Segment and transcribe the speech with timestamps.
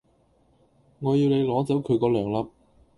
[0.97, 2.49] 我要你攞走佢果兩粒